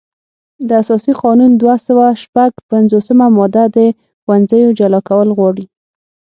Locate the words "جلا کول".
4.79-5.29